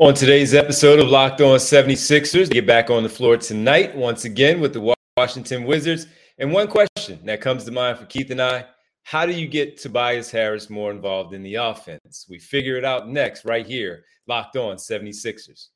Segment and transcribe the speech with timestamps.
[0.00, 4.58] On today's episode of Locked On 76ers, get back on the floor tonight once again
[4.58, 6.08] with the Washington Wizards.
[6.36, 8.66] And one question that comes to mind for Keith and I
[9.04, 12.26] how do you get Tobias Harris more involved in the offense?
[12.28, 15.68] We figure it out next, right here, Locked On 76ers.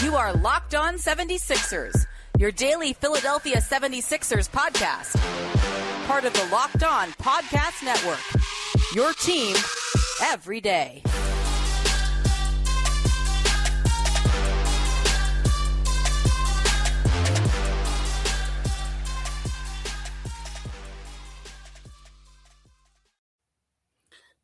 [0.00, 2.06] You are Locked On 76ers,
[2.38, 5.16] your daily Philadelphia 76ers podcast.
[6.06, 8.20] Part of the Locked On Podcast Network.
[8.94, 9.56] Your team
[10.22, 11.02] every day.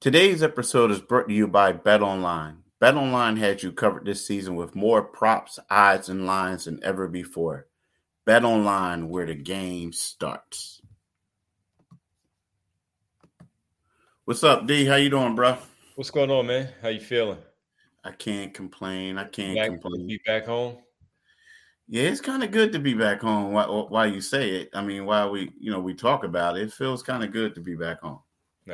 [0.01, 2.63] Today's episode is brought to you by Bet Online.
[2.79, 7.07] Bet Online has you covered this season with more props, odds, and lines than ever
[7.07, 7.67] before.
[8.25, 10.81] Bet Online, where the game starts.
[14.25, 14.87] What's up, D?
[14.87, 15.59] How you doing, bro?
[15.97, 16.71] What's going on, man?
[16.81, 17.37] How you feeling?
[18.03, 19.19] I can't complain.
[19.19, 20.07] I can't back, complain.
[20.07, 20.79] Be back home.
[21.89, 23.53] Yeah, it's kind of good to be back home.
[23.53, 26.62] While, while you say it, I mean, while we, you know, we talk about it,
[26.62, 28.20] it feels kind of good to be back home.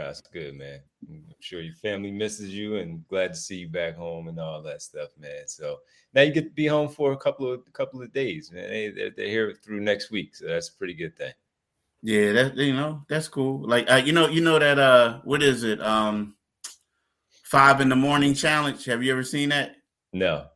[0.05, 0.81] That's good, man.
[1.09, 4.63] I'm sure your family misses you and glad to see you back home and all
[4.63, 5.47] that stuff, man.
[5.47, 5.79] So
[6.15, 8.69] now you get to be home for a couple of couple of days, man.
[8.69, 11.33] They, they're, they're here through next week, so that's a pretty good thing.
[12.03, 13.67] Yeah, that you know that's cool.
[13.67, 15.81] Like uh, you know, you know that uh, what is it?
[15.81, 16.37] Um,
[17.43, 18.85] five in the morning challenge.
[18.85, 19.77] Have you ever seen that?
[20.13, 20.47] No.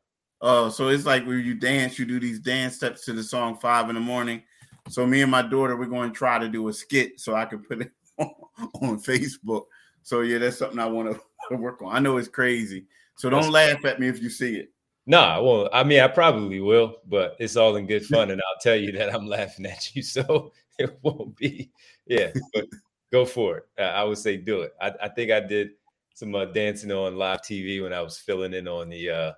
[0.42, 3.58] Oh, so it's like where you dance, you do these dance steps to the song
[3.58, 4.42] five in the morning.
[4.88, 7.44] So me and my daughter, we're going to try to do a skit so I
[7.44, 7.92] can put it
[8.82, 9.64] on Facebook.
[10.02, 11.94] So yeah, that's something I want to work on.
[11.94, 14.72] I know it's crazy, so don't that's laugh at me if you see it.
[15.06, 18.40] No, nah, well, I mean, I probably will, but it's all in good fun, and
[18.40, 21.70] I'll tell you that I'm laughing at you, so it won't be.
[22.06, 22.66] Yeah, but
[23.10, 23.64] go for it.
[23.78, 24.72] Uh, I would say do it.
[24.80, 25.70] I, I think I did
[26.14, 29.32] some uh, dancing on live TV when I was filling in on the uh,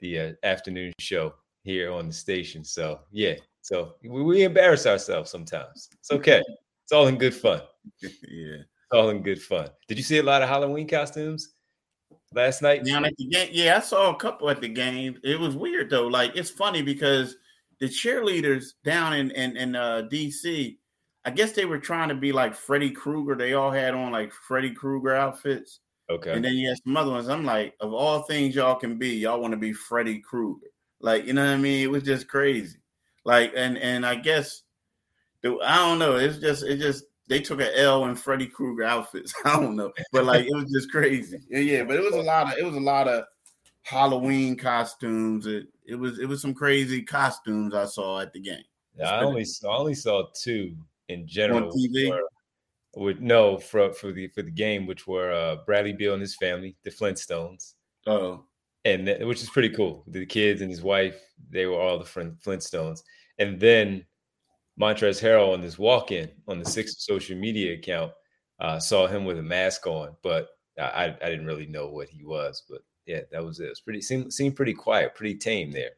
[0.00, 2.64] the uh, afternoon show here on the station.
[2.64, 5.88] So yeah, so we, we embarrass ourselves sometimes.
[6.00, 6.42] It's okay.
[6.82, 7.60] It's all in good fun.
[8.02, 8.62] yeah.
[8.90, 9.68] It's all in good fun.
[9.86, 11.54] Did you see a lot of Halloween costumes
[12.32, 12.82] last night?
[12.84, 15.18] Yeah, at the game, yeah, I saw a couple at the game.
[15.22, 16.06] It was weird though.
[16.06, 17.36] Like it's funny because
[17.80, 20.76] the cheerleaders down in in, in uh, DC,
[21.24, 23.34] I guess they were trying to be like Freddy Krueger.
[23.34, 25.80] They all had on like Freddy Krueger outfits.
[26.10, 26.32] Okay.
[26.32, 27.28] And then you had some other ones.
[27.28, 30.68] I'm like, of all things y'all can be, y'all want to be Freddy Krueger.
[31.00, 31.82] Like, you know what I mean?
[31.82, 32.78] It was just crazy.
[33.24, 34.62] Like, and and I guess
[35.44, 36.16] I don't know.
[36.16, 39.32] It's just it just they took an L in Freddy Krueger outfits.
[39.44, 41.38] I don't know, but like it was just crazy.
[41.48, 43.24] Yeah, yeah, but it was a lot of it was a lot of
[43.82, 45.46] Halloween costumes.
[45.46, 48.64] It it was it was some crazy costumes I saw at the game.
[48.96, 50.76] Yeah, I only saw, I only saw two
[51.08, 51.64] in general.
[51.64, 52.18] On TV.
[52.96, 56.36] with no for for the for the game, which were uh, Bradley Beal and his
[56.36, 57.74] family, the Flintstones.
[58.06, 58.44] Oh,
[58.84, 60.04] and which is pretty cool.
[60.06, 63.02] The kids and his wife, they were all the Flintstones,
[63.38, 64.04] and then
[64.80, 68.12] Montrezl Harrell on this walk-in on the Sixers social media account
[68.60, 70.50] uh, saw him with a mask on, but
[70.80, 72.62] I, I didn't really know what he was.
[72.68, 73.66] But yeah, that was it.
[73.66, 75.92] It was pretty seemed seemed pretty quiet, pretty tame there.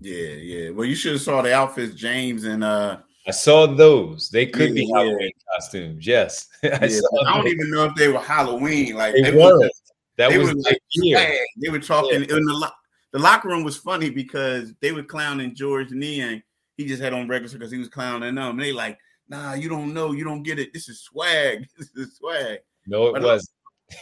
[0.00, 0.70] Yeah, yeah.
[0.70, 4.30] Well, you should have saw the outfits, James and uh I saw those.
[4.30, 5.54] They could yeah, be Halloween yeah.
[5.54, 6.06] costumes.
[6.06, 8.94] Yes, I, yeah, I don't even know if they were Halloween.
[8.94, 9.68] Like they, they were.
[10.16, 12.68] That they was like They were talking in the lo-
[13.12, 16.42] the locker room was funny because they were clowning Georges Niang
[16.78, 18.50] he just had on regular because he was clowning them.
[18.50, 20.72] And they like, nah, you don't know, you don't get it.
[20.72, 21.66] This is swag.
[21.76, 22.60] This is swag.
[22.86, 23.38] No, it but, uh,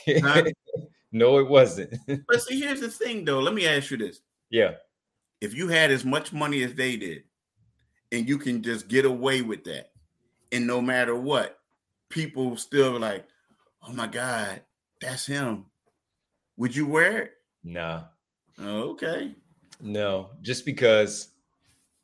[0.07, 0.57] wasn't.
[1.13, 1.95] no, it wasn't.
[2.29, 3.41] but see, here's the thing though.
[3.41, 4.21] Let me ask you this.
[4.51, 4.75] Yeah.
[5.41, 7.25] If you had as much money as they did,
[8.13, 9.91] and you can just get away with that,
[10.53, 11.59] and no matter what,
[12.11, 13.27] people still like,
[13.87, 14.61] oh my God,
[15.01, 15.65] that's him.
[16.59, 17.33] Would you wear it?
[17.65, 18.05] No.
[18.59, 19.35] Oh, okay.
[19.81, 21.29] No, just because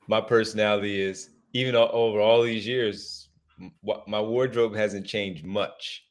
[0.08, 3.28] my personality is even over all these years,
[4.06, 6.04] my wardrobe hasn't changed much.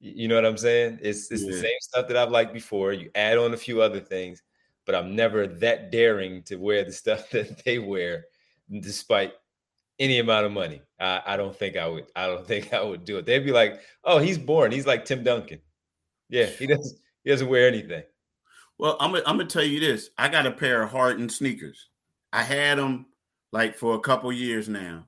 [0.00, 0.98] You know what I'm saying?
[1.02, 1.52] It's it's yeah.
[1.52, 2.92] the same stuff that I've liked before.
[2.92, 4.42] You add on a few other things,
[4.86, 8.24] but I'm never that daring to wear the stuff that they wear,
[8.80, 9.34] despite
[9.98, 10.80] any amount of money.
[10.98, 12.06] I, I don't think I would.
[12.16, 13.26] I don't think I would do it.
[13.26, 14.72] They'd be like, "Oh, he's born.
[14.72, 15.60] He's like Tim Duncan."
[16.30, 16.98] Yeah, he doesn't.
[17.24, 18.02] He doesn't wear anything.
[18.78, 20.08] Well, I'm gonna, I'm gonna tell you this.
[20.16, 21.89] I got a pair of Harden sneakers.
[22.32, 23.06] I had them
[23.52, 25.06] like for a couple years now.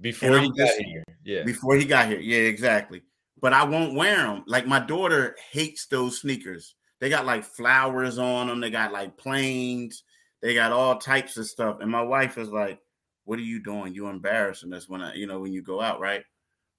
[0.00, 1.04] Before he got here.
[1.24, 1.42] Yeah.
[1.44, 2.20] Before he got here.
[2.20, 3.02] Yeah, exactly.
[3.40, 4.44] But I won't wear them.
[4.46, 6.74] Like my daughter hates those sneakers.
[7.00, 8.60] They got like flowers on them.
[8.60, 10.02] They got like planes.
[10.42, 11.78] They got all types of stuff.
[11.80, 12.78] And my wife is like,
[13.24, 13.94] "What are you doing?
[13.94, 16.22] You're embarrassing us when I, you know, when you go out, right?"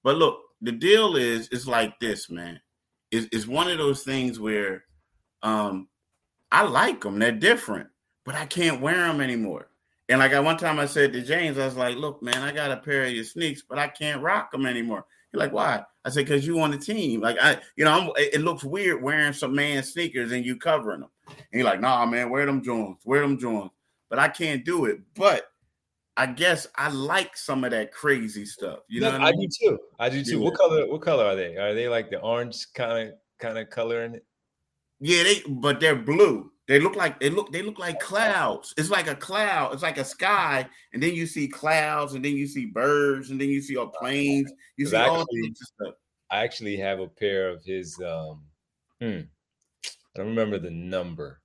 [0.03, 2.59] But look, the deal is, it's like this, man.
[3.11, 4.83] It's, it's one of those things where,
[5.41, 5.87] um,
[6.51, 7.17] I like them.
[7.17, 7.89] They're different,
[8.23, 9.69] but I can't wear them anymore.
[10.07, 12.51] And like at one time I said to James, I was like, look, man, I
[12.51, 15.05] got a pair of your sneaks, but I can't rock them anymore.
[15.31, 15.83] He's like, why?
[16.03, 17.21] I said, because you on the team.
[17.21, 21.01] Like I, you know, I'm, it looks weird wearing some man sneakers and you covering
[21.01, 21.09] them.
[21.27, 23.71] And he's like, nah, man, wear them Jones, wear them Jones.
[24.09, 24.99] But I can't do it.
[25.15, 25.47] But
[26.17, 28.79] I guess I like some of that crazy stuff.
[28.87, 29.49] You know, I, I, mean?
[29.49, 29.79] do too.
[29.99, 30.39] I do too.
[30.39, 30.45] Yeah.
[30.45, 30.87] What color?
[30.87, 31.57] What color are they?
[31.57, 34.25] Are they like the orange kind of kind of color in it?
[34.99, 36.51] Yeah, they but they're blue.
[36.67, 38.73] They look like they look they look like clouds.
[38.77, 39.73] It's like a cloud.
[39.73, 43.39] It's like a sky, and then you see clouds, and then you see birds, and
[43.39, 44.51] then you see all planes.
[44.77, 45.93] You see all actually, stuff.
[46.31, 47.99] I actually have a pair of his.
[48.01, 48.41] um
[48.99, 49.21] hmm,
[49.85, 51.41] I don't remember the number.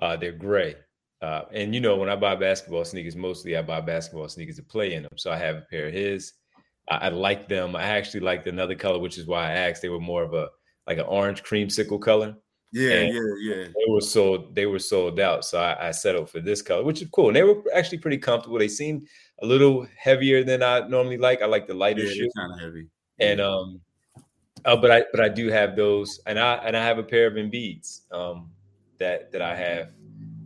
[0.00, 0.76] Uh, they're gray.
[1.20, 4.62] Uh, and you know, when I buy basketball sneakers, mostly I buy basketball sneakers to
[4.62, 5.18] play in them.
[5.18, 6.32] So I have a pair of his.
[6.88, 7.76] I, I like them.
[7.76, 9.82] I actually liked another color, which is why I asked.
[9.82, 10.48] They were more of a
[10.86, 12.36] like an orange creamsicle color.
[12.70, 13.64] Yeah, and yeah, yeah.
[13.64, 14.54] They were sold.
[14.54, 15.44] They were sold out.
[15.44, 17.28] So I, I, settled for this color, which is cool.
[17.28, 18.58] And they were actually pretty comfortable.
[18.58, 19.08] They seemed
[19.40, 21.40] a little heavier than I normally like.
[21.40, 22.28] I like the lighter yeah, shoe.
[22.36, 22.86] Kind of heavy.
[23.20, 23.80] And um,
[24.64, 27.26] uh, but I but I do have those, and I and I have a pair
[27.26, 28.50] of Embiid's um
[28.98, 29.92] that that I have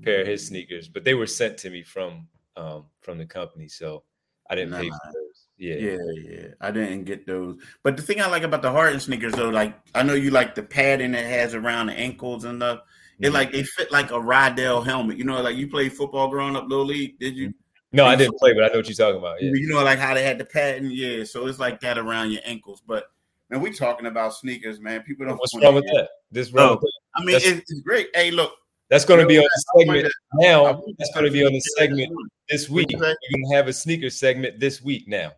[0.02, 3.68] pair of his sneakers, but they were sent to me from um from the company,
[3.68, 4.04] so
[4.48, 4.80] I didn't nah.
[4.80, 5.31] pay for those.
[5.62, 5.76] Yeah.
[5.76, 5.98] Yeah,
[6.28, 6.46] yeah.
[6.60, 7.56] I didn't get those.
[7.84, 10.56] But the thing I like about the Harden sneakers though, like I know you like
[10.56, 12.80] the padding it has around the ankles and stuff.
[13.20, 13.34] It mm-hmm.
[13.34, 15.18] like they fit like a Riddell helmet.
[15.18, 17.54] You know, like you played football growing up, little league, did you?
[17.92, 19.40] No, I didn't play, but I know what you're talking about.
[19.40, 19.52] Yeah.
[19.54, 21.22] You know, like how they had the padding, yeah.
[21.22, 22.82] So it's like that around your ankles.
[22.84, 23.04] But
[23.48, 25.02] man, we talking about sneakers, man.
[25.02, 25.38] People don't.
[25.38, 26.08] What's wrong with that?
[26.32, 26.80] This wrong.
[26.82, 28.08] No, I mean, it's, it's, great.
[28.14, 28.52] Hey, look,
[28.90, 30.82] that's going to be on the segment now.
[30.98, 32.10] That's going to be on the segment
[32.50, 32.88] this week.
[32.92, 33.16] We're going
[33.48, 35.32] to have a sneaker segment this week now.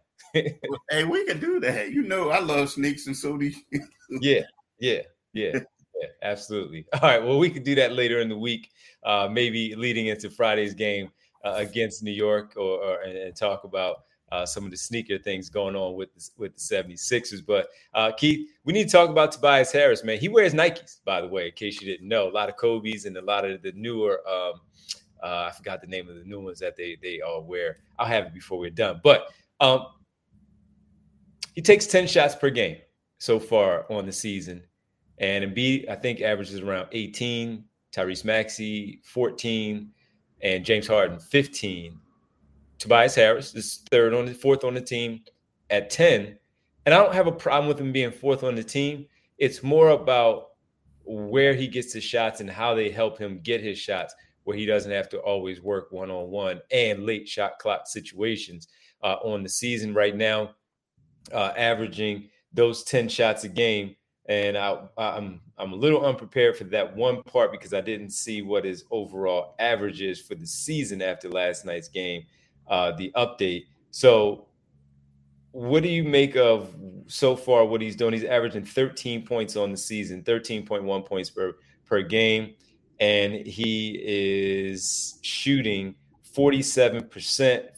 [0.91, 1.93] Hey, we can do that.
[1.93, 3.81] You know, I love sneaks and so do you.
[4.21, 4.41] yeah,
[4.79, 5.01] yeah,
[5.33, 6.87] yeah, yeah, absolutely.
[6.95, 8.71] All right, well, we could do that later in the week,
[9.05, 11.11] uh, maybe leading into Friday's game
[11.45, 15.19] uh, against New York, or, or and, and, talk about uh, some of the sneaker
[15.19, 17.45] things going on with the, with the 76ers.
[17.47, 20.19] But uh, Keith, we need to talk about Tobias Harris, man.
[20.19, 22.29] He wears Nikes, by the way, in case you didn't know.
[22.29, 24.21] A lot of Kobe's and a lot of the newer.
[24.29, 24.61] Um,
[25.23, 27.79] uh, I forgot the name of the new ones that they they all wear.
[27.99, 29.01] I'll have it before we're done.
[29.03, 29.29] But
[29.61, 29.87] um,
[31.55, 32.77] he takes 10 shots per game
[33.19, 34.63] so far on the season.
[35.19, 39.91] And Embiid, I think, averages around 18, Tyrese Maxey 14,
[40.43, 41.99] and James Harden 15.
[42.79, 45.23] Tobias Harris is third on the fourth on the team
[45.71, 46.37] at 10.
[46.87, 49.07] And I don't have a problem with him being fourth on the team.
[49.39, 50.49] It's more about
[51.05, 54.67] where he gets his shots and how they help him get his shots, where he
[54.67, 58.69] doesn't have to always work one on one and late shot clock situations
[59.03, 60.55] uh, on the season right now
[61.33, 63.97] uh, averaging those 10 shots a game.
[64.27, 68.43] And I, I'm I'm a little unprepared for that one part because I didn't see
[68.43, 72.25] what his overall average is for the season after last night's game,
[72.67, 73.67] uh, the update.
[73.91, 74.47] So,
[75.53, 76.75] what do you make of
[77.07, 78.15] so far what he's doing?
[78.15, 81.55] He's averaging 13 points on the season, 13.1 points per
[81.87, 82.55] per game,
[82.99, 85.95] and he is shooting
[86.35, 87.09] 47%,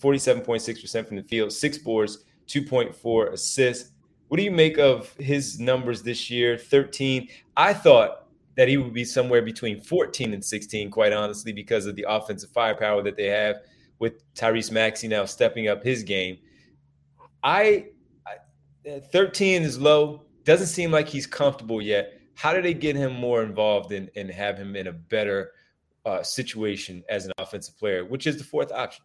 [0.00, 3.93] 47.6% from the field, six boards, 2.4 assists.
[4.28, 6.58] What do you make of his numbers this year?
[6.58, 7.28] 13.
[7.56, 8.26] I thought
[8.56, 12.50] that he would be somewhere between 14 and 16, quite honestly, because of the offensive
[12.50, 13.56] firepower that they have
[13.99, 16.38] with Tyrese Maxey now stepping up his game.
[17.42, 17.87] I,
[18.26, 20.25] I 13 is low.
[20.44, 22.14] Doesn't seem like he's comfortable yet.
[22.35, 25.52] How do they get him more involved and, and have him in a better
[26.04, 29.04] uh, situation as an offensive player, which is the fourth option?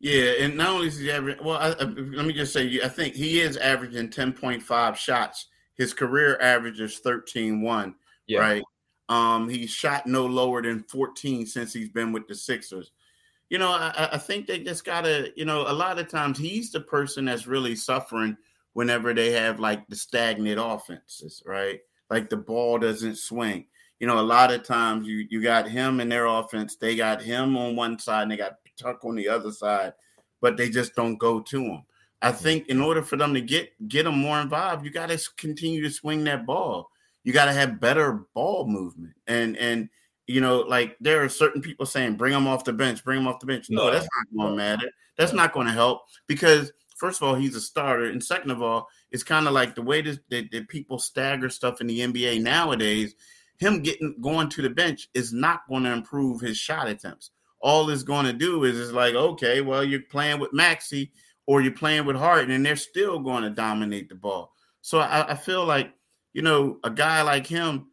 [0.00, 2.88] Yeah, and not only is he averaging, well, I, I, let me just say, I
[2.88, 5.46] think he is averaging 10.5 shots.
[5.74, 7.94] His career average is 13-1,
[8.26, 8.38] yeah.
[8.38, 8.62] right?
[9.08, 12.92] Um, he's shot no lower than 14 since he's been with the Sixers.
[13.50, 16.70] You know, I, I think they just gotta, you know, a lot of times he's
[16.70, 18.36] the person that's really suffering
[18.74, 21.80] whenever they have like the stagnant offenses, right?
[22.10, 23.66] Like the ball doesn't swing.
[23.98, 27.22] You know, a lot of times you you got him in their offense, they got
[27.22, 29.92] him on one side and they got Tuck on the other side,
[30.40, 31.82] but they just don't go to him.
[32.20, 35.20] I think in order for them to get get them more involved, you got to
[35.36, 36.90] continue to swing that ball.
[37.24, 39.88] You got to have better ball movement, and and
[40.26, 43.28] you know, like there are certain people saying, "Bring them off the bench, bring them
[43.28, 44.90] off the bench." No, that's not going to matter.
[45.16, 48.62] That's not going to help because first of all, he's a starter, and second of
[48.62, 52.00] all, it's kind of like the way that, that, that people stagger stuff in the
[52.00, 53.14] NBA nowadays.
[53.58, 57.88] Him getting going to the bench is not going to improve his shot attempts all
[57.90, 61.12] it's going to do is it's like, okay, well, you're playing with Maxey
[61.46, 64.52] or you're playing with Harden, and they're still going to dominate the ball.
[64.82, 65.92] So I, I feel like,
[66.32, 67.86] you know, a guy like him,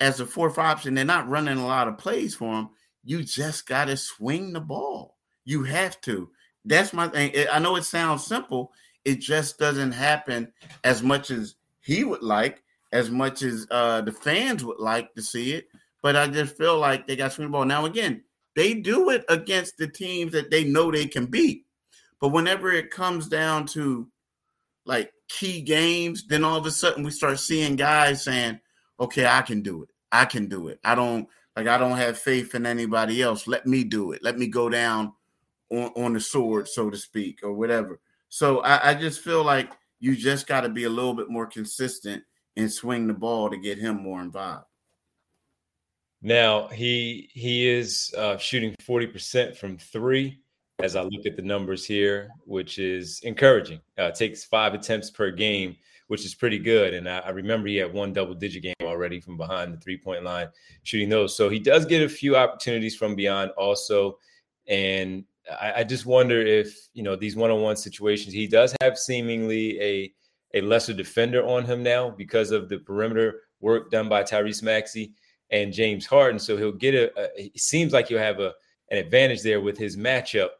[0.00, 2.68] as a fourth option, they're not running a lot of plays for him.
[3.04, 5.16] You just got to swing the ball.
[5.44, 6.30] You have to.
[6.64, 7.32] That's my thing.
[7.50, 8.72] I know it sounds simple.
[9.04, 10.52] It just doesn't happen
[10.84, 12.62] as much as he would like,
[12.92, 15.68] as much as uh, the fans would like to see it.
[16.02, 17.64] But I just feel like they got swing the ball.
[17.64, 18.22] Now, again,
[18.58, 21.64] they do it against the teams that they know they can beat.
[22.20, 24.08] But whenever it comes down to
[24.84, 28.58] like key games, then all of a sudden we start seeing guys saying,
[28.98, 29.90] okay, I can do it.
[30.10, 30.80] I can do it.
[30.82, 33.46] I don't like I don't have faith in anybody else.
[33.46, 34.24] Let me do it.
[34.24, 35.12] Let me go down
[35.70, 38.00] on, on the sword, so to speak, or whatever.
[38.28, 41.46] So I, I just feel like you just got to be a little bit more
[41.46, 42.24] consistent
[42.56, 44.64] and swing the ball to get him more involved.
[46.22, 50.40] Now he he is uh, shooting forty percent from three.
[50.80, 53.80] As I look at the numbers here, which is encouraging.
[53.98, 55.74] Uh, takes five attempts per game
[56.08, 56.94] which is pretty good.
[56.94, 59.96] And I, I, remember he had one double digit game already from behind the three
[59.96, 60.48] point line,
[60.82, 61.36] shooting those.
[61.36, 64.18] So he does get a few opportunities from beyond also.
[64.66, 65.24] And
[65.60, 68.98] I, I just wonder if, you know, these one on one situations, he does have
[68.98, 70.12] seemingly a,
[70.54, 75.12] a lesser defender on him now because of the perimeter work done by Tyrese Maxey
[75.50, 76.38] and James Harden.
[76.38, 78.54] So he'll get a, a it seems like he'll have a,
[78.90, 80.50] an advantage there with his matchup.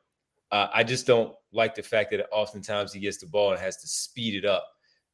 [0.50, 3.76] Uh, I just don't like the fact that oftentimes he gets the ball and has
[3.78, 4.66] to speed it up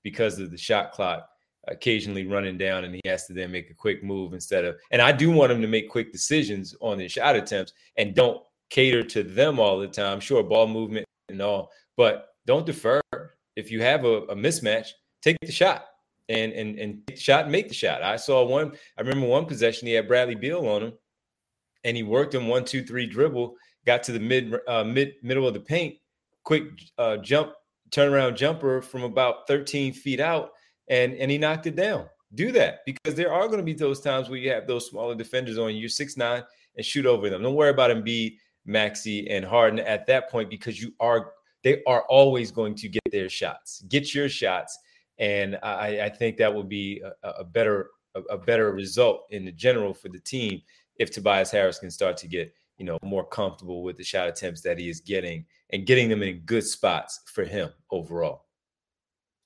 [0.03, 1.29] because of the shot clock
[1.69, 5.01] occasionally running down and he has to then make a quick move instead of and
[5.01, 9.03] I do want him to make quick decisions on his shot attempts and don't cater
[9.03, 10.21] to them all the time.
[10.21, 13.01] Sure, ball movement and all, but don't defer.
[13.57, 14.89] If you have a, a mismatch,
[15.23, 15.87] take the shot
[16.29, 18.03] and and and shot and make the shot.
[18.03, 20.93] I saw one, I remember one possession he had Bradley Beal on him
[21.85, 23.55] and he worked him one, two, three dribble,
[23.87, 25.97] got to the mid uh, mid middle of the paint,
[26.43, 26.65] quick
[26.99, 27.53] uh, jump
[27.91, 30.51] turnaround jumper from about 13 feet out
[30.89, 32.07] and and he knocked it down.
[32.35, 35.15] Do that because there are going to be those times where you have those smaller
[35.15, 36.43] defenders on you, six nine,
[36.77, 37.43] and shoot over them.
[37.43, 42.05] Don't worry about Embiid, Maxey, and Harden at that point because you are they are
[42.09, 43.83] always going to get their shots.
[43.89, 44.79] Get your shots,
[45.19, 49.45] and I, I think that will be a, a better a, a better result in
[49.45, 50.61] the general for the team
[50.99, 54.61] if Tobias Harris can start to get you know, more comfortable with the shot attempts
[54.63, 58.45] that he is getting and getting them in good spots for him overall.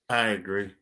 [0.09, 0.73] I agree.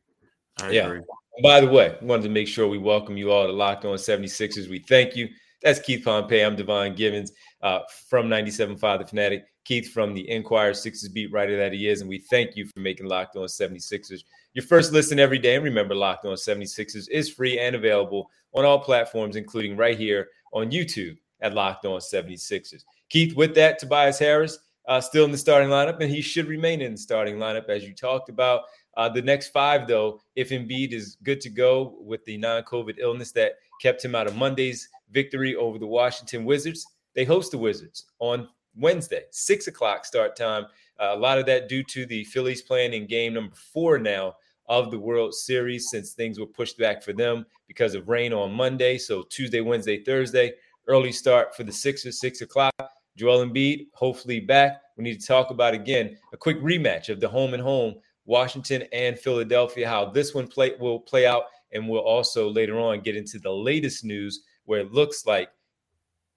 [0.60, 0.86] I yeah.
[0.86, 1.00] agree.
[1.42, 4.70] by the way, wanted to make sure we welcome you all to Locked On 76ers.
[4.70, 5.28] We thank you.
[5.62, 6.44] That's Keith Pompey.
[6.44, 9.44] I'm Devon Givens uh, from 97.5 The Fanatic.
[9.66, 12.00] Keith from the Inquirer Sixers beat writer that he is.
[12.00, 14.22] And we thank you for making Locked On 76ers
[14.54, 15.56] your first listen every day.
[15.56, 20.28] And remember, Locked On 76ers is free and available on all platforms, including right here
[20.52, 22.84] on YouTube at Locked On 76ers.
[23.08, 24.56] Keith, with that, Tobias Harris
[24.86, 27.84] uh, still in the starting lineup, and he should remain in the starting lineup as
[27.84, 28.62] you talked about.
[28.96, 32.98] Uh, the next five, though, if Embiid is good to go with the non COVID
[32.98, 37.58] illness that kept him out of Monday's victory over the Washington Wizards, they host the
[37.58, 40.66] Wizards on Wednesday, six o'clock start time.
[40.98, 44.34] Uh, a lot of that due to the Phillies playing in game number four now
[44.68, 48.52] of the World Series since things were pushed back for them because of rain on
[48.52, 48.98] Monday.
[48.98, 50.54] So Tuesday, Wednesday, Thursday,
[50.86, 52.72] early start for the Sixers, six o'clock.
[53.16, 54.82] Joel Embiid, hopefully back.
[54.96, 58.84] We need to talk about again a quick rematch of the home and home, Washington
[58.92, 61.44] and Philadelphia, how this one play will play out.
[61.72, 65.50] And we'll also later on get into the latest news where it looks like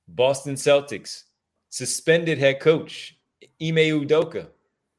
[0.08, 1.24] Boston Celtics
[1.70, 3.18] suspended head coach
[3.62, 4.48] Ime Udoka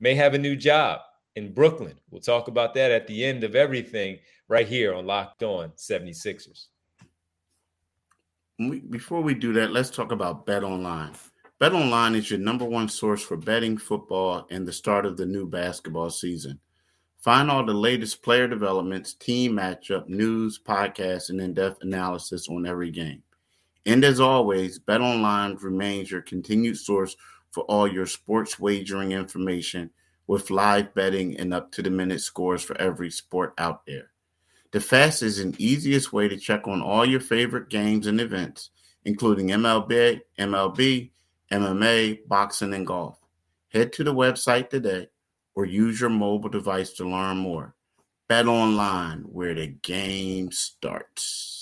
[0.00, 1.00] may have a new job
[1.36, 1.98] in Brooklyn.
[2.10, 6.66] We'll talk about that at the end of everything right here on Locked On 76ers
[8.68, 11.12] before we do that, let's talk about Bet Online.
[11.58, 15.26] Bet Online is your number one source for betting football and the start of the
[15.26, 16.58] new basketball season.
[17.18, 22.66] Find all the latest player developments, team matchup, news, podcasts, and in depth analysis on
[22.66, 23.22] every game.
[23.86, 27.16] And as always, Bet Online remains your continued source
[27.50, 29.90] for all your sports wagering information
[30.26, 34.10] with live betting and up to the minute scores for every sport out there.
[34.70, 38.70] The fastest and easiest way to check on all your favorite games and events,
[39.04, 41.10] including MLB, MLB,
[41.50, 43.18] MMA, boxing, and golf.
[43.70, 45.08] Head to the website today
[45.56, 47.74] or use your mobile device to learn more.
[48.28, 51.59] Bet online where the game starts.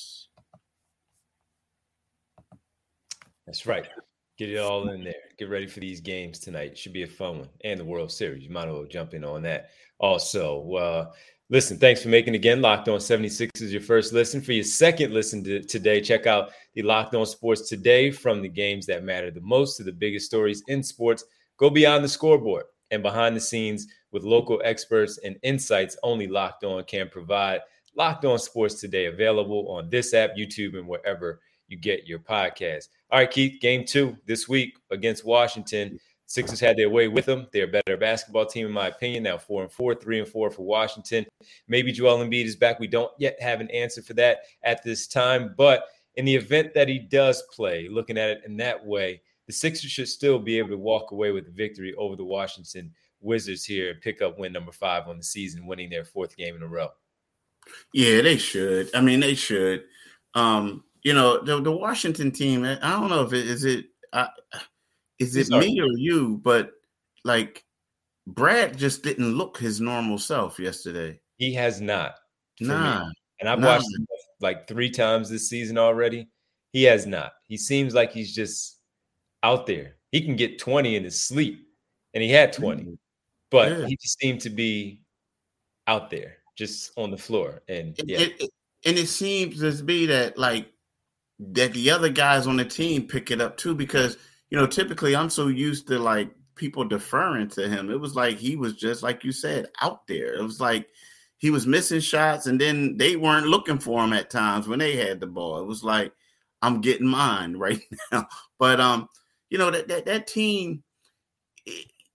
[3.49, 3.89] That's right.
[4.37, 5.15] Get it all in there.
[5.39, 6.77] Get ready for these games tonight.
[6.77, 7.49] Should be a fun one.
[7.65, 8.45] And the World Series.
[8.45, 9.71] You might as well jump in on that.
[9.99, 11.11] Also, uh,
[11.51, 14.43] Listen, thanks for making again Locked On 76 is your first listen.
[14.43, 18.51] For your second listen to today, check out the Locked On Sports Today from the
[18.51, 21.25] games that matter the most to the biggest stories in sports.
[21.57, 26.65] Go beyond the scoreboard and behind the scenes with local experts and insights only Locked
[26.65, 27.63] On can provide.
[27.97, 32.89] Locked On Sports Today, available on this app, YouTube, and wherever you get your podcast.
[33.11, 35.99] All right, Keith, game two this week against Washington.
[36.27, 37.47] Sixers had their way with them.
[37.53, 39.23] They're a better basketball team, in my opinion.
[39.23, 41.25] Now four and four, three and four for Washington.
[41.69, 42.79] Maybe Joel Embiid is back.
[42.79, 45.55] We don't yet have an answer for that at this time.
[45.57, 45.85] But
[46.17, 49.91] in the event that he does play, looking at it in that way, the Sixers
[49.91, 53.91] should still be able to walk away with the victory over the Washington Wizards here
[53.91, 56.67] and pick up win number five on the season, winning their fourth game in a
[56.67, 56.89] row.
[57.95, 58.95] Yeah, they should.
[58.95, 59.85] I mean, they should.
[60.35, 62.67] Um, you know, the, the Washington team.
[62.67, 63.87] I don't know if it is it.
[64.13, 64.27] Uh,
[65.19, 65.69] is it Sorry.
[65.69, 66.39] me or you?
[66.45, 66.73] But
[67.25, 67.65] like,
[68.27, 71.19] Brad just didn't look his normal self yesterday.
[71.39, 72.17] He has not.
[72.61, 73.07] Nah.
[73.07, 73.13] Me.
[73.41, 73.69] And I've nah.
[73.69, 74.07] watched him
[74.41, 76.29] like three times this season already.
[76.75, 77.33] He has not.
[77.47, 78.77] He seems like he's just
[79.43, 79.95] out there.
[80.13, 81.69] He can get 20 in his sleep,
[82.13, 82.99] and he had 20, mm.
[83.51, 83.87] but yeah.
[83.87, 85.01] he just seemed to be
[85.87, 87.63] out there, just on the floor.
[87.67, 88.19] And yeah.
[88.19, 88.51] It, it,
[88.85, 90.71] and it seems to be that like
[91.39, 94.17] that the other guys on the team pick it up too, because
[94.51, 97.91] you know, typically I'm so used to like people deferring to him.
[97.91, 100.35] It was like he was just like you said, out there.
[100.35, 100.89] It was like
[101.39, 104.97] he was missing shots, and then they weren't looking for him at times when they
[104.97, 105.61] had the ball.
[105.61, 106.13] It was like
[106.63, 107.81] I'm getting mine right
[108.13, 108.27] now.
[108.59, 109.09] But um,
[109.51, 110.83] you know that that, that team,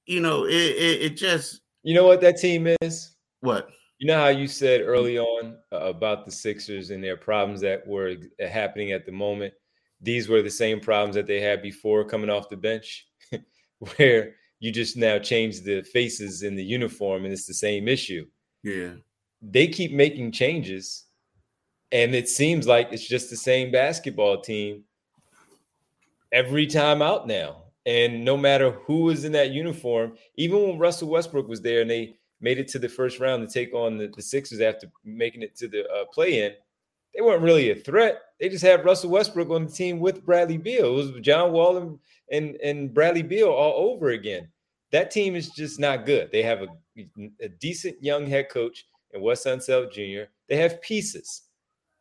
[0.05, 3.15] you know, it, it, it just you know what that team is.
[3.39, 3.69] What
[4.03, 7.87] you know how you said early on uh, about the Sixers and their problems that
[7.87, 9.53] were happening at the moment
[10.03, 13.07] these were the same problems that they had before coming off the bench,
[13.95, 18.25] where you just now change the faces in the uniform and it's the same issue.
[18.63, 18.95] Yeah.
[19.41, 21.05] They keep making changes,
[21.91, 24.83] and it seems like it's just the same basketball team
[26.31, 27.63] every time out now.
[27.85, 31.89] And no matter who is in that uniform, even when Russell Westbrook was there and
[31.89, 35.41] they made it to the first round to take on the, the Sixers after making
[35.41, 36.51] it to the uh, play in,
[37.15, 38.21] they weren't really a threat.
[38.39, 40.87] They just had Russell Westbrook on the team with Bradley Beal.
[40.87, 41.99] It was John Wall and,
[42.31, 44.49] and, and Bradley Beal all over again.
[44.91, 46.31] That team is just not good.
[46.31, 46.67] They have a,
[47.39, 50.29] a decent young head coach in Wes Unseld Jr.
[50.49, 51.43] They have pieces,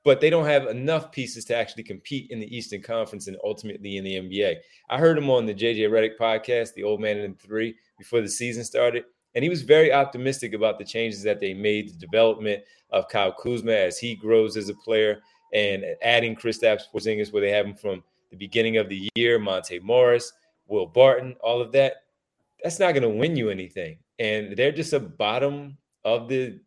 [0.02, 3.96] but they don't have enough pieces to actually compete in the Eastern Conference and ultimately
[3.96, 4.56] in the NBA.
[4.90, 8.22] I heard him on the JJ Redick podcast, the old man and the three, before
[8.22, 9.04] the season started.
[9.34, 13.32] And he was very optimistic about the changes that they made, the development of Kyle
[13.32, 15.20] Kuzma as he grows as a player,
[15.52, 19.78] and adding Kristaps Porzingis, where they have him from the beginning of the year, Monte
[19.80, 20.32] Morris,
[20.66, 22.04] Will Barton, all of that.
[22.62, 23.98] That's not going to win you anything.
[24.18, 26.60] And they're just a bottom of the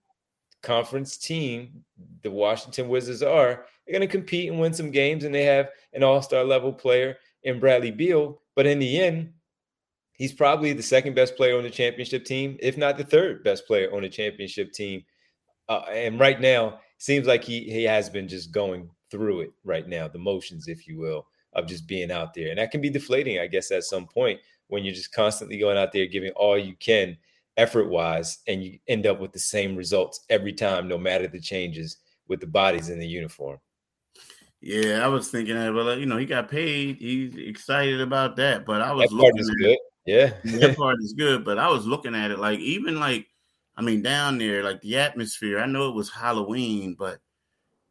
[0.62, 1.84] conference team.
[2.22, 3.66] The Washington Wizards are.
[3.86, 6.74] They're going to compete and win some games, and they have an all star level
[6.74, 8.42] player in Bradley Beal.
[8.56, 9.32] But in the end,
[10.16, 13.68] he's probably the second best player on the championship team, if not the third best
[13.68, 15.04] player on the championship team.
[15.70, 19.88] Uh, and right now, seems like he he has been just going through it right
[19.88, 22.90] now, the motions, if you will, of just being out there, and that can be
[22.90, 26.58] deflating, I guess, at some point when you're just constantly going out there giving all
[26.58, 27.18] you can
[27.58, 31.40] effort wise, and you end up with the same results every time, no matter the
[31.40, 31.98] changes
[32.28, 33.60] with the bodies in the uniform.
[34.62, 36.98] Yeah, I was thinking that, well, you know, he got paid.
[36.98, 39.78] He's excited about that, but I was that looking at good.
[40.06, 40.34] Yeah.
[40.44, 43.28] that part is good, but I was looking at it like even like
[43.76, 45.60] I mean down there, like the atmosphere.
[45.60, 47.20] I know it was Halloween, but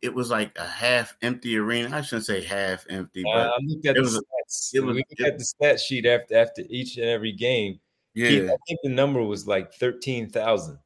[0.03, 1.97] it was like a half empty arena.
[1.97, 4.75] I shouldn't say half empty, but uh, I looked at it the was stats.
[4.75, 7.81] It was, we looked at the stat sheet after after each and every game.
[8.15, 10.79] Yeah, I think the number was like thirteen thousand.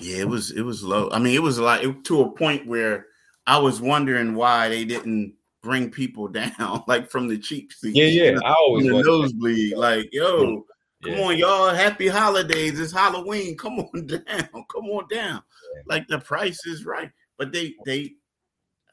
[0.00, 1.10] Yeah, it was it was low.
[1.10, 3.06] I mean, it was like it, to a point where
[3.46, 7.96] I was wondering why they didn't bring people down, like from the cheap seats.
[7.96, 8.38] Yeah, yeah.
[8.44, 9.76] I always the nosebleed.
[9.76, 10.64] Like, yo,
[11.04, 11.16] yeah.
[11.16, 11.74] come on, y'all.
[11.74, 12.78] Happy holidays.
[12.78, 13.56] It's Halloween.
[13.56, 14.48] Come on down.
[14.52, 15.42] Come on down.
[15.74, 15.82] Yeah.
[15.86, 17.10] Like the price is right.
[17.36, 18.12] But they they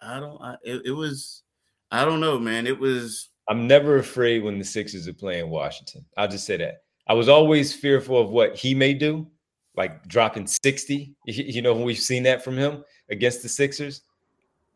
[0.01, 1.43] I don't I, it, it was
[1.91, 2.65] I don't know, man.
[2.65, 6.05] It was I'm never afraid when the Sixers are playing Washington.
[6.17, 6.83] I'll just say that.
[7.07, 9.27] I was always fearful of what he may do,
[9.75, 11.13] like dropping 60.
[11.25, 14.03] You know, we've seen that from him against the Sixers.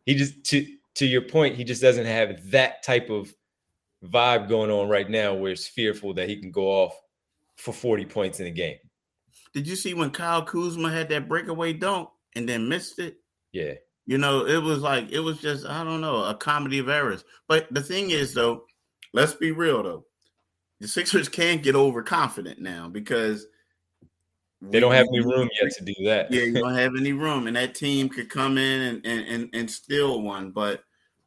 [0.05, 3.33] He just to to your point, he just doesn't have that type of
[4.03, 6.95] vibe going on right now where it's fearful that he can go off
[7.57, 8.77] for 40 points in a game.
[9.53, 13.17] Did you see when Kyle Kuzma had that breakaway dunk and then missed it?
[13.51, 13.73] Yeah.
[14.05, 17.23] You know, it was like it was just I don't know a comedy of errors.
[17.47, 18.65] But the thing is, though,
[19.13, 20.05] let's be real though,
[20.79, 23.47] the Sixers can't get overconfident now because
[24.61, 26.31] they don't have any room yet to do that.
[26.31, 29.49] Yeah, you don't have any room, and that team could come in and and and,
[29.53, 30.51] and steal one.
[30.51, 30.83] But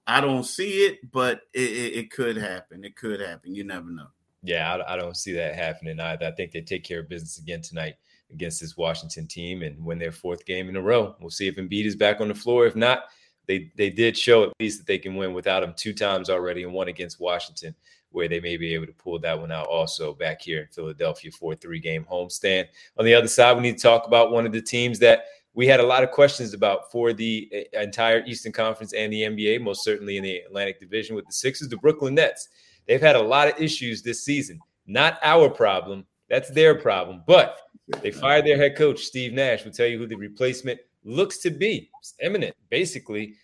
[0.08, 2.82] I don't see it, but it, it, it could happen.
[2.82, 3.54] It could happen.
[3.54, 4.08] You never know.
[4.42, 6.26] Yeah, I, I, don't see that happening either.
[6.26, 7.96] I think they take care of business again tonight
[8.32, 11.14] against this Washington team and win their fourth game in a row.
[11.20, 12.66] We'll see if Embiid is back on the floor.
[12.66, 13.04] If not,
[13.46, 16.62] they they did show at least that they can win without him two times already
[16.62, 17.74] and one against Washington,
[18.10, 21.30] where they may be able to pull that one out also back here in Philadelphia
[21.30, 22.66] for a three game homestand.
[22.96, 25.24] On the other side, we need to talk about one of the teams that
[25.58, 29.22] we had a lot of questions about for the eh, entire Eastern Conference and the
[29.22, 32.48] NBA, most certainly in the Atlantic Division with the Sixers, the Brooklyn Nets.
[32.86, 34.60] They've had a lot of issues this season.
[34.86, 36.06] Not our problem.
[36.30, 37.24] That's their problem.
[37.26, 37.58] But
[38.02, 39.64] they fired their head coach, Steve Nash.
[39.64, 41.90] We'll tell you who the replacement looks to be.
[41.98, 43.34] It's imminent, basically.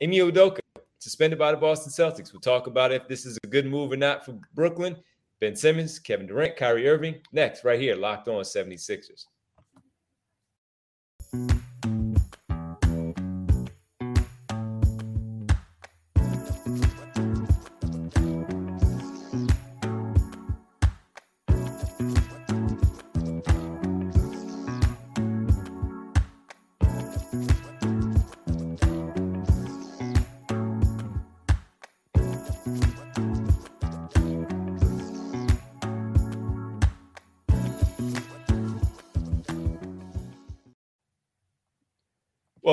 [0.00, 0.60] Ime Udoka,
[1.00, 2.32] suspended by the Boston Celtics.
[2.32, 4.96] We'll talk about if this is a good move or not for Brooklyn.
[5.40, 7.16] Ben Simmons, Kevin Durant, Kyrie Irving.
[7.32, 9.24] Next, right here, locked on 76ers.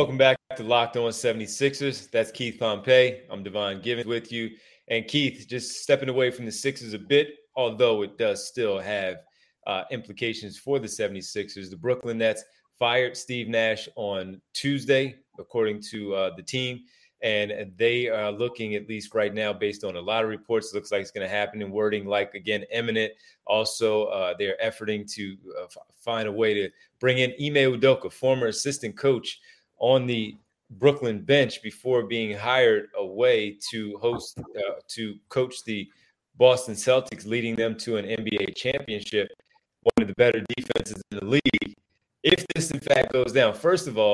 [0.01, 2.09] Welcome back to Locked On 76ers.
[2.09, 3.19] That's Keith Pompey.
[3.29, 4.49] I'm Devon Givens with you.
[4.87, 9.17] And Keith, just stepping away from the Sixers a bit, although it does still have
[9.67, 11.69] uh, implications for the 76ers.
[11.69, 12.43] The Brooklyn Nets
[12.79, 16.79] fired Steve Nash on Tuesday, according to uh, the team.
[17.21, 20.91] And they are looking, at least right now, based on a lot of reports, looks
[20.91, 23.13] like it's going to happen in wording like, again, imminent.
[23.45, 25.67] Also, uh, they're efforting to uh,
[26.03, 29.39] find a way to bring in Ime Udoka, former assistant coach
[29.81, 30.37] on the
[30.69, 35.89] Brooklyn bench before being hired away to host uh, to coach the
[36.37, 39.29] Boston Celtics, leading them to an NBA championship,
[39.81, 41.75] one of the better defenses in the league.
[42.23, 44.13] If this in fact goes down, first of all,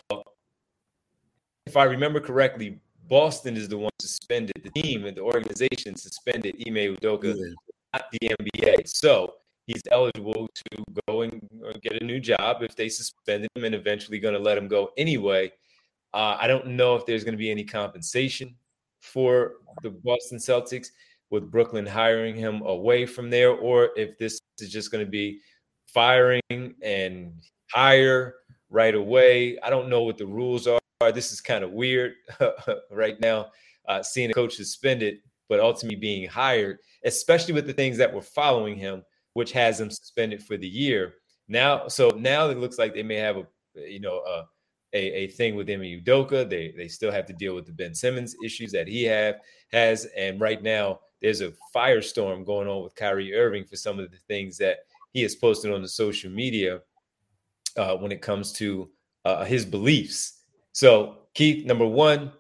[1.68, 6.56] if I remember correctly, Boston is the one suspended the team and the organization suspended
[6.66, 7.54] Ime Udoka, yeah.
[7.94, 8.88] not the NBA.
[8.88, 9.34] So
[9.68, 13.76] he's eligible to go and uh, get a new job if they suspended him and
[13.76, 15.52] eventually going to let him go anyway.
[16.14, 18.56] Uh, I don't know if there's going to be any compensation
[19.02, 20.88] for the Boston Celtics
[21.30, 25.40] with Brooklyn hiring him away from there, or if this is just going to be
[25.88, 27.34] firing and
[27.72, 28.36] hire
[28.70, 29.60] right away.
[29.60, 30.80] I don't know what the rules are.
[31.14, 32.14] This is kind of weird
[32.92, 33.48] right now,
[33.88, 38.22] uh, seeing a coach suspended, but ultimately being hired, especially with the things that were
[38.22, 39.04] following him
[39.38, 41.14] which has them suspended for the year.
[41.48, 43.46] Now, so now it looks like they may have a
[43.76, 44.46] you know a
[44.94, 46.50] a, a thing with Ime Udoka.
[46.50, 49.36] They they still have to deal with the Ben Simmons issues that he have
[49.72, 54.10] has, and right now there's a firestorm going on with Kyrie Irving for some of
[54.10, 54.78] the things that
[55.14, 56.80] he has posted on the social media
[57.78, 58.90] uh, when it comes to
[59.24, 60.42] uh, his beliefs.
[60.74, 62.32] So, Keith, number one,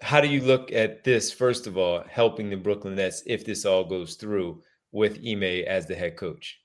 [0.00, 1.30] how do you look at this?
[1.30, 4.62] First of all, helping the Brooklyn Nets if this all goes through
[4.96, 6.58] with Ime as the head coach?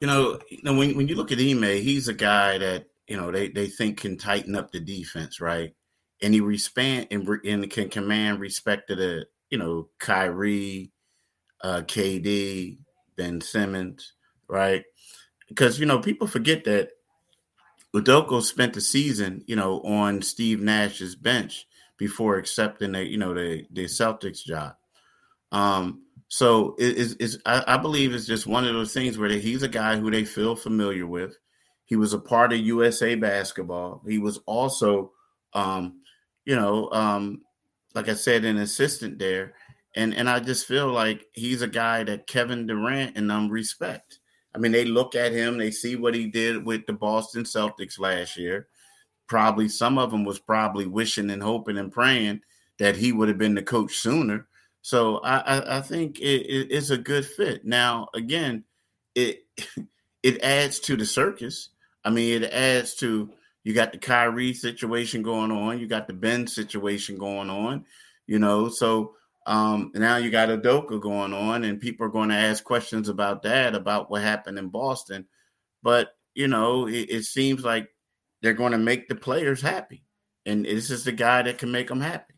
[0.00, 3.16] You know, you know when, when you look at Ime, he's a guy that, you
[3.16, 5.72] know, they, they think can tighten up the defense, right?
[6.20, 10.90] And he respect and, and can command respect to the, you know, Kyrie,
[11.62, 12.78] uh, KD,
[13.16, 14.12] Ben Simmons,
[14.48, 14.84] right?
[15.48, 16.90] Because, you know, people forget that
[17.94, 23.32] Udoka spent the season, you know, on Steve Nash's bench before accepting the, you know,
[23.32, 24.74] the, the Celtics job.
[25.52, 29.28] Um, so it is, it's, I, I, believe it's just one of those things where
[29.28, 31.36] he's a guy who they feel familiar with.
[31.84, 34.02] He was a part of USA basketball.
[34.06, 35.12] He was also,
[35.52, 36.00] um,
[36.44, 37.42] you know, um,
[37.94, 39.54] like I said, an assistant there.
[39.94, 44.18] And and I just feel like he's a guy that Kevin Durant and them respect.
[44.54, 48.00] I mean, they look at him, they see what he did with the Boston Celtics
[48.00, 48.68] last year.
[49.26, 52.40] Probably some of them was probably wishing and hoping and praying
[52.78, 54.48] that he would have been the coach sooner
[54.86, 57.64] so I, I, I think it, it, it's a good fit.
[57.64, 58.62] Now, again,
[59.16, 59.44] it
[60.22, 61.70] it adds to the circus.
[62.04, 63.28] I mean, it adds to
[63.64, 67.84] you got the Kyrie situation going on, you got the Ben situation going on,
[68.28, 68.68] you know.
[68.68, 73.08] So um, now you got Udoka going on, and people are going to ask questions
[73.08, 75.26] about that, about what happened in Boston.
[75.82, 77.88] But you know, it, it seems like
[78.40, 80.04] they're going to make the players happy,
[80.44, 82.35] and this is the guy that can make them happy.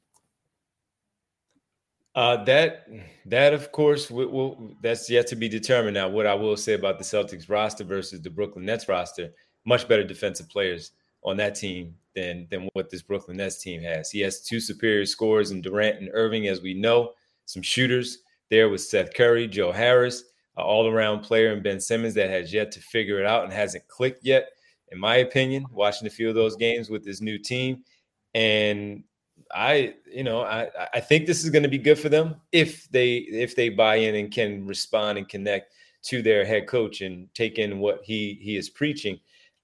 [2.18, 2.88] Uh, that
[3.26, 5.94] that of course will, will, that's yet to be determined.
[5.94, 9.30] Now, what I will say about the Celtics roster versus the Brooklyn Nets roster,
[9.64, 10.90] much better defensive players
[11.22, 14.10] on that team than than what this Brooklyn Nets team has.
[14.10, 17.12] He has two superior scorers in Durant and Irving, as we know,
[17.44, 18.18] some shooters
[18.50, 20.24] there with Seth Curry, Joe Harris.
[20.56, 23.86] all around player and Ben Simmons that has yet to figure it out and hasn't
[23.86, 24.48] clicked yet,
[24.90, 27.84] in my opinion, watching a few of those games with this new team.
[28.34, 29.04] And
[29.54, 32.88] I, you know, I, I think this is going to be good for them if
[32.90, 37.32] they if they buy in and can respond and connect to their head coach and
[37.34, 39.18] take in what he he is preaching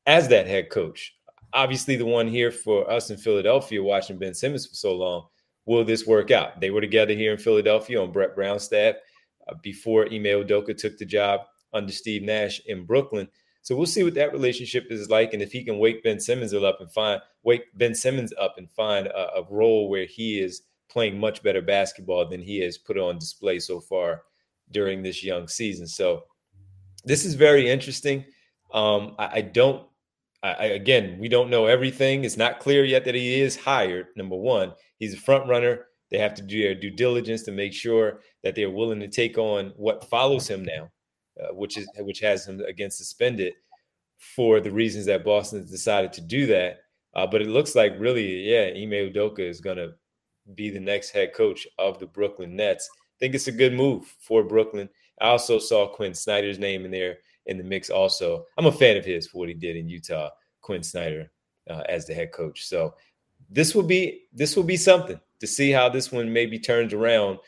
[0.07, 1.15] as that head coach.
[1.53, 5.27] Obviously, the one here for us in Philadelphia watching Ben Simmons for so long,
[5.67, 6.61] will this work out?
[6.61, 8.97] They were together here in Philadelphia on Brett Brown's staff
[9.49, 11.43] uh, before Ime Udoka took the job
[11.73, 13.29] under Steve Nash in Brooklyn.
[13.65, 16.53] So we'll see what that relationship is like, and if he can wake Ben Simmons
[16.53, 20.63] up and find wake Ben Simmons up and find a, a role where he is
[20.91, 24.23] playing much better basketball than he has put on display so far
[24.71, 25.87] during this young season.
[25.87, 26.25] So
[27.05, 28.27] this is very interesting.
[28.75, 29.87] Um, I, I, don't.
[30.43, 32.25] I, again, we don't know everything.
[32.25, 34.09] It's not clear yet that he is hired.
[34.15, 35.87] Number one, he's a front runner.
[36.11, 39.39] They have to do their due diligence to make sure that they're willing to take
[39.39, 40.91] on what follows him now,
[41.41, 43.55] uh, which is which has him again suspended
[44.19, 46.81] for the reasons that Boston decided to do that.
[47.15, 49.95] Uh, but it looks like really, yeah, Ime Udoka is going to
[50.55, 52.89] be the next head coach of the Brooklyn Nets.
[52.93, 54.89] I think it's a good move for Brooklyn.
[55.21, 57.91] I also saw Quin Snyder's name in there in the mix.
[57.91, 60.31] Also, I'm a fan of his for what he did in Utah.
[60.61, 61.31] Quin Snyder
[61.71, 62.67] uh, as the head coach.
[62.67, 62.95] So
[63.51, 67.39] this will be this will be something to see how this one maybe turns around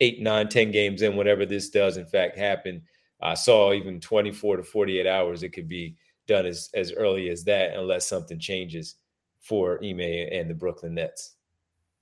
[0.00, 2.82] eight, nine, ten games in, whatever this does in fact happen.
[3.20, 7.44] I saw even 24 to 48 hours it could be done as as early as
[7.44, 8.96] that, unless something changes
[9.40, 11.36] for Ime and the Brooklyn Nets.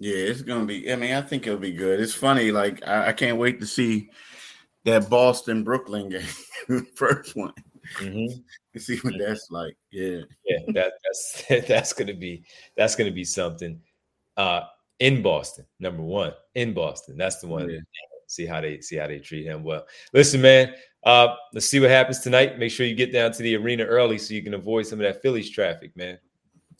[0.01, 0.93] Yeah, it's gonna be.
[0.93, 2.01] I mean, I think it'll be good.
[2.01, 2.51] It's funny.
[2.51, 4.11] Like I, I can't wait to see
[4.85, 6.09] that Boston Brooklyn
[6.69, 7.55] game, first one.
[7.99, 8.41] Mm-hmm.
[8.79, 9.77] See what that's like.
[9.93, 10.59] Yeah, yeah.
[10.69, 12.45] That, that's that's gonna be
[12.77, 13.81] that's gonna be something.
[14.37, 14.63] Uh,
[14.99, 17.17] in Boston, number one in Boston.
[17.17, 17.69] That's the one.
[17.71, 17.79] Yeah.
[18.27, 19.63] See how they see how they treat him.
[19.63, 20.75] Well, listen, man.
[21.05, 22.59] Uh, let's see what happens tonight.
[22.59, 25.05] Make sure you get down to the arena early so you can avoid some of
[25.05, 26.19] that Phillies traffic, man.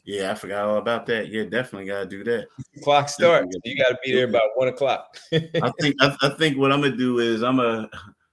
[0.05, 1.29] Yeah, I forgot all about that.
[1.29, 2.47] Yeah, definitely got to do that.
[2.83, 3.57] clock starts.
[3.65, 5.19] You got to be there about one o'clock.
[5.33, 7.89] I think I, I, think what I'm gonna do is I'm gonna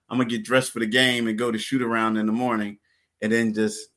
[0.10, 2.78] I'm gonna get dressed for the game and go to shoot around in the morning,
[3.22, 3.88] and then just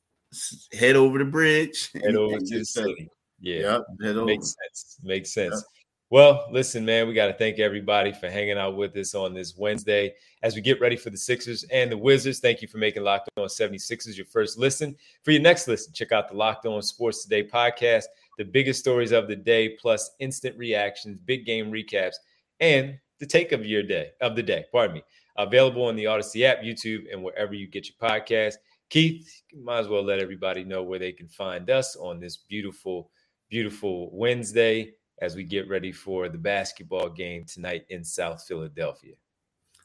[0.72, 1.90] head over the bridge.
[1.92, 3.08] Head and, over to the city.
[3.40, 4.98] Yeah, yep, makes sense.
[5.02, 5.54] Makes sense.
[5.54, 5.83] Yep.
[6.14, 9.56] Well, listen, man, we got to thank everybody for hanging out with us on this
[9.56, 12.38] Wednesday as we get ready for the Sixers and the Wizards.
[12.38, 14.94] Thank you for making Locked On 76ers your first listen.
[15.24, 18.04] For your next listen, check out the Locked On Sports Today podcast,
[18.38, 22.14] the biggest stories of the day, plus instant reactions, big game recaps,
[22.60, 25.02] and the take of your day, of the day, pardon me.
[25.36, 28.54] Available on the Audacy app, YouTube, and wherever you get your podcast.
[28.88, 33.10] Keith, might as well let everybody know where they can find us on this beautiful,
[33.50, 39.14] beautiful Wednesday as we get ready for the basketball game tonight in South Philadelphia.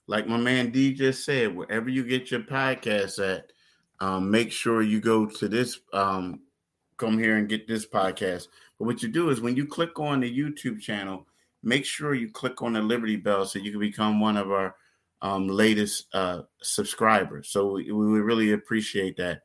[0.07, 3.51] Like my man D just said, wherever you get your podcast at,
[3.99, 6.41] um, make sure you go to this, um,
[6.97, 8.47] come here and get this podcast.
[8.77, 11.27] But what you do is when you click on the YouTube channel,
[11.61, 14.75] make sure you click on the Liberty Bell so you can become one of our
[15.21, 17.49] um, latest uh, subscribers.
[17.49, 19.41] So we, we really appreciate that.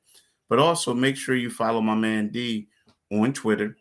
[0.48, 2.68] But also make sure you follow my man D
[3.10, 3.76] on Twitter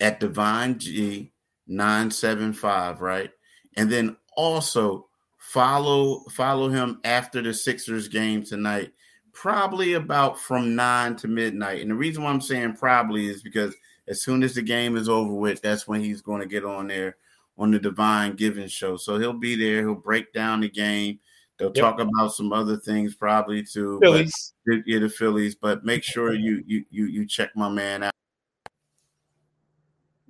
[0.00, 1.32] at Divine G
[1.66, 3.30] 975, right?
[3.76, 5.06] And then also
[5.38, 8.92] follow follow him after the Sixers game tonight,
[9.32, 11.82] probably about from nine to midnight.
[11.82, 13.74] And the reason why I'm saying probably is because
[14.08, 16.86] as soon as the game is over with, that's when he's going to get on
[16.88, 17.16] there
[17.58, 18.96] on the Devon Givens show.
[18.96, 21.18] So he'll be there, he'll break down the game.
[21.58, 21.82] They'll yep.
[21.82, 23.98] talk about some other things probably too.
[24.02, 24.52] Phillies.
[24.66, 25.54] But, yeah, the Phillies.
[25.54, 28.12] But make sure you you you you check my man out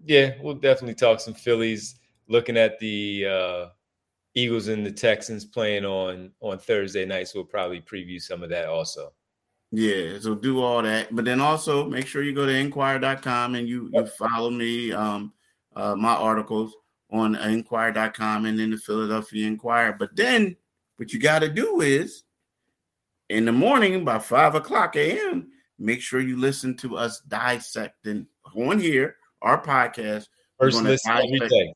[0.07, 1.97] yeah, we'll definitely talk some Phillies.
[2.29, 3.67] Looking at the uh,
[4.35, 8.51] Eagles and the Texans playing on on Thursday night, so we'll probably preview some of
[8.51, 9.13] that also.
[9.73, 13.69] Yeah, so do all that, but then also make sure you go to inquirer.com and
[13.69, 15.33] you you follow me um
[15.75, 16.75] uh, my articles
[17.11, 19.97] on inquirer.com and then the Philadelphia Inquirer.
[19.99, 20.57] But then
[20.97, 22.25] what you got to do is
[23.29, 25.51] in the morning by five o'clock a.m.
[25.79, 30.27] Make sure you listen to us dissecting on here our podcast.
[30.59, 31.73] First listen every day.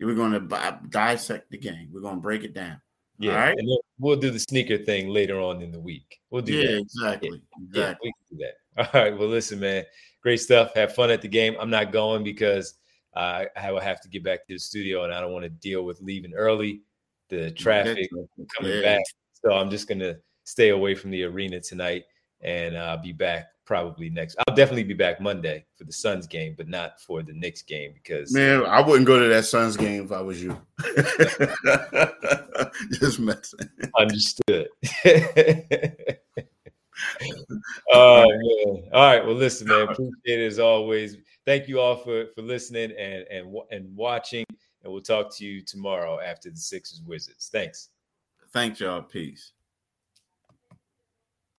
[0.00, 1.88] We're going to dissect the game.
[1.92, 2.80] We're going to break it down.
[3.18, 3.58] Yeah, All right?
[3.58, 3.68] and
[3.98, 6.20] we'll do the sneaker thing later on in the week.
[6.30, 6.78] We'll do yeah, that.
[6.78, 7.30] Exactly.
[7.30, 7.80] Yeah, exactly.
[7.80, 8.94] Yeah, we can do that.
[8.94, 9.18] All right.
[9.18, 9.84] Well, listen, man.
[10.22, 10.72] Great stuff.
[10.76, 11.56] Have fun at the game.
[11.58, 12.74] I'm not going because
[13.14, 15.48] uh, I will have to get back to the studio, and I don't want to
[15.48, 16.82] deal with leaving early,
[17.28, 18.08] the traffic
[18.56, 18.82] coming yeah.
[18.82, 19.02] back.
[19.32, 22.04] So I'm just gonna stay away from the arena tonight
[22.40, 24.36] and uh, be back probably next.
[24.38, 27.92] I'll definitely be back Monday for the Suns game, but not for the Knicks game
[27.92, 30.58] because man, I wouldn't go to that Suns game if I was you.
[32.92, 33.68] Just messing.
[33.98, 34.68] Understood.
[37.92, 38.88] oh man!
[38.94, 39.22] All right.
[39.24, 39.82] Well, listen, man.
[39.82, 41.18] Appreciate it as always.
[41.44, 44.46] Thank you all for for listening and and and watching.
[44.82, 47.50] And we'll talk to you tomorrow after the Sixers Wizards.
[47.52, 47.90] Thanks.
[48.50, 49.02] Thanks, y'all.
[49.02, 49.52] Peace.